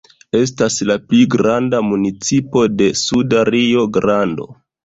[0.37, 4.53] Estas la pli granda municipo de Suda Rio-Grando.